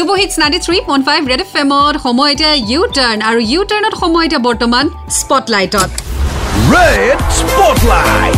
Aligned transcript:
Superhits 0.00 0.34
ninety 0.40 0.58
three 0.64 0.76
point 0.84 1.04
five 1.08 1.20
red 1.30 1.40
F 1.44 1.50
এমত 1.62 1.94
সময় 2.04 2.30
এতিয়া 2.34 2.52
ইউ 2.70 2.80
টাৰ্ণ 2.96 3.18
আৰু 3.30 3.40
ইউ 3.50 3.60
টাৰ্ণত 3.70 3.94
সময় 4.02 4.24
এতিয়া 4.26 4.42
বৰ্তমান 4.48 4.84
স্পটলাইটত 5.18 5.90
Red 6.68 7.18
Spotlight. 7.38 8.34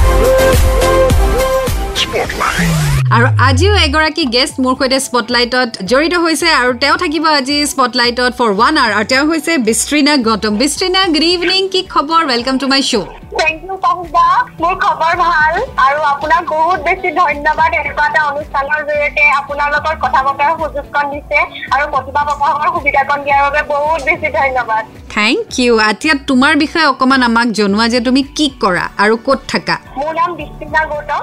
আৰু 1.92 3.26
আজিও 3.48 3.72
এগৰাকী 3.86 4.24
গেষ্ট 4.34 4.54
মোৰ 4.64 4.74
সৈতে 4.80 4.98
স্পটলাইটত 5.06 5.70
জড়িত 5.90 6.14
হৈছে 6.24 6.48
আৰু 6.60 6.70
তেওঁ 6.82 6.96
থাকিব 7.02 7.24
আজি 7.38 7.56
স্পটলাইটত 7.72 8.32
ফৰ 8.38 8.50
ওৱান 8.54 8.74
আৱাৰ 8.82 8.92
আৰু 8.98 9.06
তেওঁ 9.12 9.24
হৈছে 9.30 9.52
বিস্ত্ৰীনা 9.68 10.14
গৌতম 10.28 10.54
বিস্ত্ৰীনা 10.62 11.02
গুড 11.14 11.24
ইভিনিং 11.34 11.62
কি 11.72 11.80
খবৰ? 11.94 12.20
Welcome 12.30 12.54
to 12.62 12.66
my 12.72 12.82
show' 12.90 13.08
thank 13.40 13.58
you 13.66 13.76
পাহুদা 13.84 14.26
মোৰ 14.62 14.74
খবৰ 14.84 15.12
ভাল 15.26 15.54
আৰু 15.86 15.98
আপোনাক 16.12 16.42
বহুত 16.54 16.78
বেছি 16.86 17.08
ধন্যবাদ 17.20 17.70
এনেকুৱা 17.80 18.06
এটা 18.10 18.20
অনুষ্ঠানৰ 18.30 18.80
জৰিয়তে 18.88 19.24
আপোনাৰ 19.40 19.68
লগত 19.74 19.96
কথা 20.04 20.20
পতাৰ 20.26 20.50
সুযোগকণ 20.60 21.06
দিছে 21.12 21.38
আৰু 21.74 21.84
প্ৰতিভা 21.92 22.22
প্ৰকাশৰ 22.28 22.68
সুবিধাকণ 22.76 23.18
দিয়াৰ 23.26 23.42
বাবে 23.46 23.62
বহুত 23.72 24.00
বেছি 24.08 24.28
ধন্যবাদ। 24.38 24.84
থেংক 25.14 25.58
ইউ 25.58 25.72
এতিয়া 25.90 26.14
তোমাৰ 26.26 26.52
বিষয়ে 26.56 26.86
অকণমান 26.86 27.22
আমাক 27.22 27.46
জনোৱা 27.50 27.88
যে 27.88 28.00
তুমি 28.00 28.22
কি 28.36 28.46
কৰা 28.60 28.84
আৰু 28.98 29.16
ক'ত 29.26 29.40
থাকা। 29.48 29.76
মোৰ 29.98 30.12
নাম 30.14 30.30
বিস্তীৰ্ণা 30.34 30.82
গৌতম। 30.84 31.22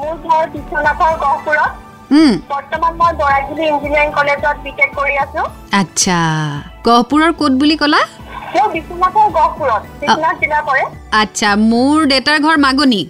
মোৰ 0.00 0.14
ঘৰ 0.26 0.44
বিশ্বনাথৰ 0.48 1.14
গহপুৰত। 1.18 1.70
উম, 2.12 2.32
বৰ্তমান 2.48 2.92
মই 2.94 3.12
বৰাজুলি 3.12 3.64
ইঞ্জিনিয়াৰিং 3.66 4.10
কলেজত 4.12 4.56
বি 4.64 4.70
টেক 4.70 4.90
কৰি 4.94 5.14
আছো। 5.16 5.42
আচ্ছা। 5.72 6.18
গহপুৰৰ 6.84 7.32
ক'ত 7.32 7.52
বুলি 7.52 7.76
ক'লা? 7.76 8.02
মোৰ 8.54 8.78
আচ্ছা 11.12 11.48
দেউতাৰ 12.06 12.38
ঘৰ 12.40 12.56
মাগনি। 12.56 13.08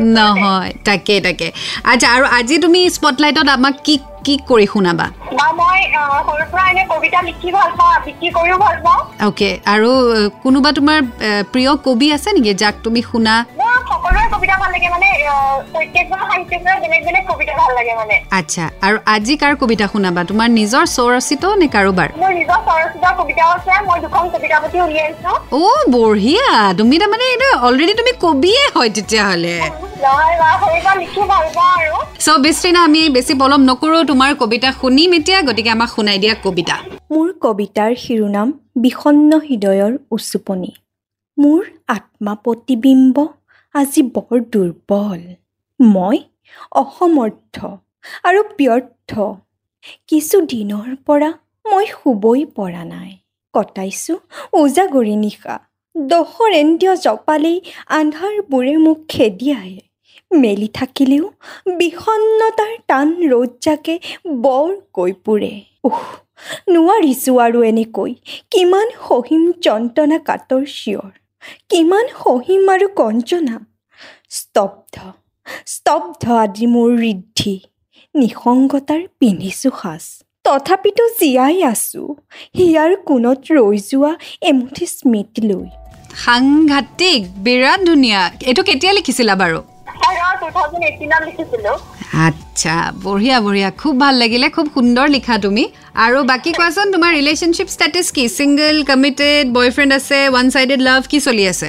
নহয়। 0.00 0.72
তাকে 0.84 1.20
তাকে। 1.20 1.52
আচ্ছা 1.84 2.08
আৰু 2.10 2.24
আজি 2.38 2.58
তুমি 2.58 2.90
স্পটলাইটত 2.90 3.48
আমাক 3.48 3.74
কি 3.84 3.98
কি 4.24 4.34
কৰি 4.48 4.66
শুনাবা 4.72 5.06
অ'কে 9.26 9.50
আৰু 9.74 9.90
কোনোবা 10.44 10.70
তোমাৰ 10.78 10.98
প্ৰিয় 11.52 11.72
কবি 11.86 12.06
আছে 12.16 12.28
নেকি 12.36 12.52
যাক 12.62 12.74
তুমি 12.84 13.00
শুনা? 13.10 13.34
আচ্ছা 18.38 18.64
আৰু 18.86 18.96
আজি 19.14 19.34
কাৰ 19.36 19.52
কবিতা 19.62 19.86
শুনাবা 19.92 20.20
তোমাৰ 20.30 20.48
নিজৰ 20.58 20.84
স্বৰচিত 20.96 21.42
নে 21.60 21.66
কাৰোবাৰ? 21.76 22.08
অ' 25.54 25.84
বঢ়িয়া! 25.94 26.48
তুমি 26.78 26.94
তাৰমানে 27.02 27.24
এইটো 27.32 27.48
অলৰেডি 27.66 27.94
তুমি 28.00 28.12
কবিয়ে 28.20 28.62
হয় 28.74 28.90
তেতিয়াহ'লে। 28.96 29.56
নহয় 30.02 30.36
বা 30.40 30.50
সৰুৰ 30.60 30.80
পৰা 30.84 30.94
লিখি 31.02 31.22
ভাল 31.32 31.46
পাওঁ 31.56 31.74
আৰু। 31.80 31.96
চ' 32.24 32.40
বিস্তীৰ্ণা 32.44 32.80
আমি 32.88 33.00
বেছি 33.16 33.34
পলম 33.40 33.60
নকৰোঁ 33.70 34.02
তোমাৰ 34.10 34.30
কবিতা 34.42 34.68
শুনিম 34.80 35.10
এতিয়া 35.18 35.38
গতিকে 35.48 35.70
আমাক 35.76 35.88
শুনাই 35.94 36.18
দিয়া 36.22 36.34
কবিতা। 36.44 36.76
মোৰ 37.12 37.28
কবিতাৰ 37.44 37.92
শিৰোনাম 38.04 38.48
বিষণ্ণ 38.84 39.30
হৃদয়ৰ 39.46 39.92
উচুপনি। 40.10 40.72
মোৰ 41.38 41.62
আত্মা 41.88 42.32
প্ৰতিবিম্ব 42.44 43.16
আজি 43.74 44.02
বৰ 44.14 44.36
দুৰ্বল। 44.52 45.22
মই 45.80 46.16
অসমৰ্থ 46.80 47.56
আৰু 48.28 48.40
ব্যৰ্থ। 48.58 49.12
কিছুদিনৰ 50.08 50.90
পৰা 51.06 51.30
মই 51.70 51.86
শুবই 51.92 52.40
পৰা 52.56 52.82
নাই। 52.84 53.10
কটাইছোঁ 53.54 54.18
ওজাগৰি 54.60 55.16
নিশা। 55.16 55.54
দশৰেন্দ্ৰীয় 55.94 56.94
জপালেই 56.96 57.58
আন্ধাৰবোৰে 57.98 58.74
মোক 58.76 58.98
খেদিয়াই 59.08 59.72
মেলি 60.30 60.68
থাকিলেও 60.74 61.24
বিষণ্ণতাৰ 61.78 62.72
টান 62.86 63.08
ৰ'দজাকে 63.32 63.94
বৰকৈ 64.44 65.12
পুৰে। 65.24 65.52
উহ 65.84 66.00
নোৱাৰিছোঁ 66.74 67.36
আৰু 67.46 67.58
এনেকৈ। 67.70 68.10
কিমান 68.50 68.88
সহিম 69.04 69.44
যন্ত্ৰণা 69.66 70.18
কাতৰ 70.28 70.64
চিঞৰ। 70.78 71.12
কিমান 71.70 72.06
সহিম 72.22 72.62
আৰু 72.74 72.86
কঞ্জনা। 73.00 73.56
স্তব্ধ 74.30 74.96
স্তব্ধ 75.66 76.22
আজি 76.42 76.66
মোৰ 76.66 76.90
ঋদ্ধি। 77.12 77.54
নিসংগতাৰ 78.14 79.02
পিন্ধিছোঁ 79.20 79.74
সাজ। 79.82 80.04
তথাপিতো 80.44 81.04
জীয়াই 81.18 81.56
আছোঁ। 81.72 82.08
হিয়াৰ 82.56 82.90
কোণত 83.08 83.40
ৰৈ 83.56 83.78
যোৱা 83.90 84.12
এমুঠি 84.50 84.86
স্মৃতি 84.96 85.42
লৈ। 85.48 85.66
সাংঘাতিক 86.24 87.20
বিৰাট 87.44 87.80
ধুনীয়া। 87.84 88.30
এইটো 88.42 88.62
কেতিয়া 88.62 88.92
লিখিছিলা 88.92 89.34
বাৰু? 89.34 89.58
আচ্ছা 92.26 92.92
বঢ়িয়া 93.02 93.40
বঢ়িয়া। 93.40 93.70
খুব 93.70 93.94
ভাল 94.00 94.14
লাগিলে 94.14 94.48
খুব 94.50 94.66
সুন্দৰ 94.74 95.06
লিখা 95.08 95.38
তুমি। 95.38 95.64
আৰু 95.96 96.18
বাকী 96.24 96.52
কোৱাচোন 96.52 96.86
তোমাৰ 96.92 97.10
ৰিলেশ্যনশ্বিপ 97.14 97.68
ষ্টেটাছ 97.68 98.06
কি? 98.10 98.28
ছিংগল 98.28 98.76
কমিটেড 98.84 99.44
বয়ফ্ৰেণ্ড 99.52 99.92
আছে 99.92 100.18
ওৱান 100.28 100.46
চাইডেড 100.50 100.80
লাভ 100.80 101.02
কি 101.08 101.18
চলি 101.20 101.44
আছে? 101.48 101.68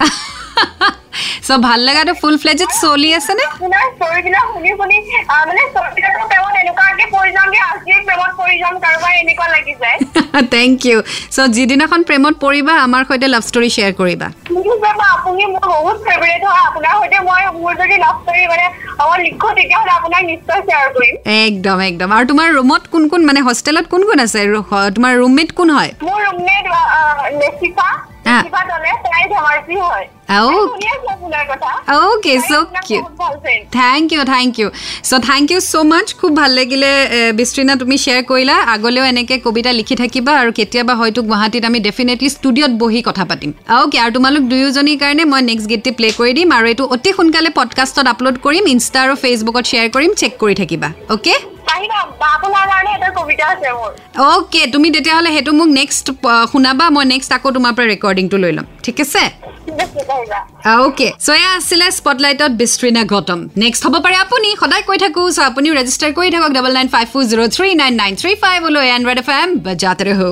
চ' 1.46 1.50
ভাল 1.50 1.80
লগাটো 1.80 2.12
ফুল 2.14 2.36
ফ্লেজত 2.38 2.70
চলি 2.82 3.10
আছেনে 3.14 3.44
থেংক 10.54 10.78
ইউ 10.90 10.98
চ' 11.34 11.48
যিদিনাখন 11.56 12.00
প্ৰেমত 12.08 12.34
পৰিবা 12.44 12.72
আমাৰ 12.86 13.02
সৈতে 13.08 13.26
লাভ 13.34 13.42
ষ্টৰী 13.48 13.68
শ্বেয়াৰ 13.74 13.92
কৰিবা। 14.00 14.26
আপুনি 15.14 15.42
মোৰ 15.54 15.66
বহুত 15.76 15.96
ফেভৰেট 16.06 16.42
হয় 16.50 16.62
আপোনাৰ 16.68 16.92
সৈতে 17.00 17.18
মই 17.28 17.42
মোৰ 17.60 17.72
যদি 17.82 17.96
লাভ 18.04 18.16
ষ্টৰি 18.22 18.44
মানে 18.52 18.66
লিখো 19.24 19.48
তেতিয়াহ'লে 19.56 19.92
আপোনাক 19.98 20.22
নিশ্চয় 20.30 20.60
শ্বেয়াৰ 20.66 20.88
কৰিম। 20.96 21.14
একদম 21.46 21.78
একদম। 21.90 22.08
আৰু 22.16 22.24
তোমাৰ 22.30 22.48
ৰুমত 22.58 22.82
কোন 22.92 23.02
কোন 23.12 23.20
মানে 23.28 23.40
হোষ্টেলত 23.48 23.86
কোন 23.92 24.02
কোন 24.08 24.18
আছে? 24.26 24.40
তোমাৰ 24.96 25.12
ৰুমমেট 25.22 25.50
কোন 25.58 25.68
হয়? 25.76 25.90
মোৰ 26.06 26.18
roommate 26.26 26.64
লেচিফা 27.40 27.88
okay 31.96 32.34
so' 32.48 32.52
friend। 33.42 33.64
Thank 33.78 34.06
you 34.12 34.22
thank 34.34 34.52
you 34.60 34.68
so' 35.08 35.20
thank 35.30 35.46
you 35.52 35.60
so' 35.70 35.74
much 35.92 36.08
খুব 36.20 36.30
ভাল 36.40 36.50
লাগিলে 36.58 36.90
এ, 37.18 37.20
বিস্তীৰ্ণা 37.38 37.74
তুমি 37.82 37.96
শ্বেয়াৰ 38.04 38.22
কৰিলা। 38.30 38.56
আগলৈও 38.74 39.04
এনেকৈ 39.12 39.36
কবিতা 39.46 39.70
লিখি 39.72 39.94
থাকিবা 40.02 40.32
আৰু 40.40 40.50
কেতিয়াবা 40.58 40.94
হয়তো 41.00 41.20
গুৱাহাটীত 41.28 41.64
আমি 41.70 41.78
ডেফিনেটলি 41.80 42.28
ষ্টুডিঅ'ত 42.36 42.72
বহি 42.82 43.00
কথা 43.08 43.24
পাতিম। 43.30 43.50
অ'কে 43.78 43.98
আৰু 44.04 44.10
তোমালোক 44.16 44.42
দুয়োজনীৰ 44.52 44.98
কাৰণে 45.02 45.24
মই 45.32 45.42
নেক্সট 45.50 45.66
গীতটি 45.70 45.90
প্লে' 45.98 46.12
কৰি 46.20 46.32
দিম 46.38 46.48
আৰু 46.58 46.66
এইটো 46.72 46.84
অতি 46.94 47.10
সোনকালে 47.16 47.50
পডকাষ্টত 47.58 48.06
আপলোড 48.14 48.36
কৰিম 48.44 48.64
ইনষ্টা 48.74 48.98
আৰু 49.04 49.14
ফেচবুকত 49.22 49.64
শ্বেয়াৰ 49.70 49.88
কৰিম 49.94 50.10
চেক 50.20 50.32
কৰি 50.42 50.54
থাকিবা। 50.54 50.88
অ'কে 51.14 51.34
অ'কে 54.30 54.62
তুমি 54.74 54.88
তেতিয়াহ'লে 54.94 55.30
সেইটো 55.36 55.52
মোক 55.58 55.68
নেক্সট 55.80 56.06
শুনাবা 56.52 56.86
মই 56.96 57.04
নেক্সট 57.12 57.30
আকৌ 57.36 57.48
তোমাৰ 57.56 57.72
পৰা 57.76 57.86
ৰেকৰ্ডিংটো 57.92 58.36
লৈ 58.44 58.52
ল'ম। 58.56 58.66
ঠিক 58.84 58.96
আছে? 59.04 59.22
অ'কে 60.74 61.08
চ' 61.26 61.28
এয়া 61.38 61.50
আছিলে 61.58 61.86
স্পটলাইটত 61.98 62.52
বিস্ত্ৰীণা 62.60 63.02
গৌতম 63.12 63.40
নেক্সট 63.62 63.80
হ'ব 63.86 63.94
পাৰে 64.04 64.16
আপুনি 64.24 64.48
সদায় 64.62 64.84
কৈ 64.88 64.98
থাকোঁ 65.04 65.26
চ' 65.36 65.46
আপুনিও 65.50 65.72
ৰেজিষ্টাৰ 65.80 66.10
কৰি 66.18 66.28
থাকক 66.34 66.50
double 66.56 66.72
nine 66.78 66.88
five 66.94 67.06
four 67.12 67.24
zero' 67.30 67.52
three 67.56 67.68
nine 67.82 67.94
nine 68.02 68.12
three 68.20 68.32
ফাইভলৈ 68.44 68.84
Android 68.96 69.18
F 69.22 69.28
M 69.40 69.48
বজাতে 69.66 70.04
ৰহো। 70.10 70.30